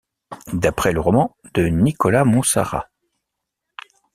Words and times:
D'après 0.53 0.93
le 0.93 0.99
roman 0.99 1.37
de 1.53 1.67
Nicholas 1.67 2.23
Monsarrat. 2.25 2.89